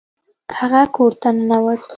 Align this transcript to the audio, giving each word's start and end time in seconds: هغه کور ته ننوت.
هغه 0.57 0.81
کور 0.95 1.11
ته 1.21 1.27
ننوت. 1.35 1.81